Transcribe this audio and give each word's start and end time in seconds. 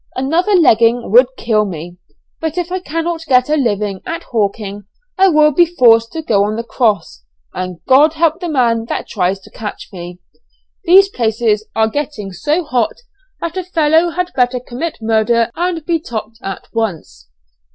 Another 0.15 0.55
'legging' 0.55 1.11
would 1.11 1.27
kill 1.37 1.63
me, 1.63 1.97
but 2.39 2.57
if 2.57 2.71
I 2.71 2.79
cannot 2.79 3.23
get 3.27 3.49
a 3.51 3.55
living 3.55 4.01
at 4.03 4.23
hawking 4.23 4.85
I 5.15 5.27
will 5.27 5.51
be 5.51 5.67
forced 5.67 6.11
to 6.13 6.23
go 6.23 6.43
on 6.43 6.55
the 6.55 6.63
'cross,' 6.63 7.23
and 7.53 7.77
'God 7.85 8.13
help 8.13 8.39
the 8.39 8.49
man 8.49 8.85
that 8.85 9.07
tries 9.07 9.39
to 9.41 9.51
catch 9.51 9.89
me.' 9.93 10.17
These 10.85 11.09
places 11.09 11.67
are 11.75 11.87
getting 11.87 12.31
so 12.31 12.63
hot 12.63 12.95
that 13.41 13.57
a 13.57 13.63
fellow 13.63 14.09
had 14.09 14.33
better 14.35 14.59
commit 14.59 14.97
murder 15.03 15.51
and 15.55 15.85
be 15.85 15.99
'topt' 15.99 16.39
at 16.41 16.65
once." 16.73 17.29